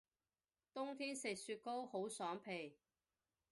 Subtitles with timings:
[0.73, 2.73] 冬天食雪糕好爽皮